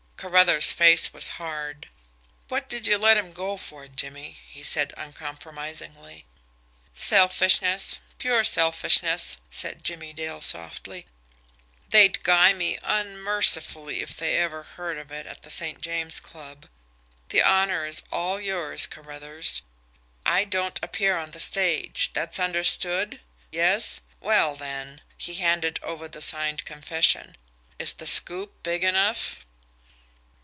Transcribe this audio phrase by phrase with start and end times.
[0.23, 1.87] Carruthers' face was hard.
[2.47, 6.27] "What did you let him go for, Jimmie?" he said uncompromisingly.
[6.93, 7.97] "Selfishness.
[8.19, 11.07] Pure selfishness," said Jimmie Dale softly.
[11.89, 15.81] "They'd guy me unmercifully if they ever heard of it at the St.
[15.81, 16.67] James Club.
[17.29, 19.63] The honour is all yours, Carruthers.
[20.23, 22.11] I don't appear on the stage.
[22.13, 23.21] That's understood?
[23.51, 24.01] Yes?
[24.19, 27.37] Well, then" he handed over the signed confession
[27.79, 29.37] "is the 'scoop' big enough?"